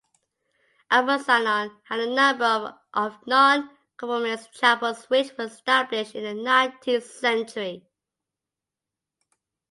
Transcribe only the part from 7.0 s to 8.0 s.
century.